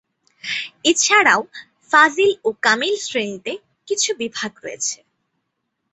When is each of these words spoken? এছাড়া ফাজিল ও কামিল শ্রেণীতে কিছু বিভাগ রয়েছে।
এছাড়া 0.85 1.35
ফাজিল 1.91 2.31
ও 2.43 2.59
কামিল 2.65 2.95
শ্রেণীতে 3.05 3.53
কিছু 3.87 4.09
বিভাগ 4.21 4.51
রয়েছে। 4.63 4.97